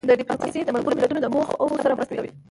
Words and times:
ډیپلوماسي 0.19 0.59
د 0.65 0.69
ملګرو 0.75 0.97
ملتونو 0.99 1.21
د 1.23 1.27
موخو 1.33 1.81
سره 1.83 1.95
مرسته 1.97 2.13
کوي. 2.17 2.31